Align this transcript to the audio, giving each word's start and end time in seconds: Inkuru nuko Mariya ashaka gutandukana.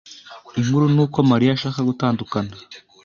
Inkuru 0.59 0.85
nuko 0.93 1.17
Mariya 1.31 1.51
ashaka 1.53 1.79
gutandukana. 1.89 2.53